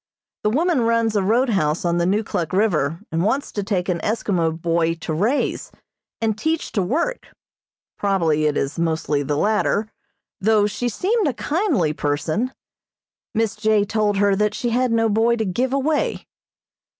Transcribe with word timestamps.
The 0.41 0.49
woman 0.49 0.81
runs 0.81 1.15
a 1.15 1.21
roadhouse 1.21 1.85
on 1.85 1.99
the 1.99 2.07
Neukluk 2.07 2.53
River, 2.53 3.01
and 3.11 3.21
wants 3.21 3.51
to 3.51 3.61
take 3.61 3.87
an 3.87 3.99
Eskimo 3.99 4.59
boy 4.59 4.95
to 4.95 5.13
raise, 5.13 5.71
and 6.19 6.35
teach 6.35 6.71
to 6.71 6.81
work 6.81 7.27
probably 7.99 8.47
it 8.47 8.57
is 8.57 8.79
mostly 8.79 9.21
the 9.21 9.37
latter, 9.37 9.91
though 10.39 10.65
she 10.65 10.89
seemed 10.89 11.27
a 11.27 11.33
kindly 11.35 11.93
person. 11.93 12.51
Miss 13.35 13.55
J. 13.55 13.85
told 13.85 14.17
her 14.17 14.35
that 14.35 14.55
she 14.55 14.71
had 14.71 14.91
no 14.91 15.07
boy 15.07 15.35
to 15.35 15.45
give 15.45 15.71
away. 15.71 16.25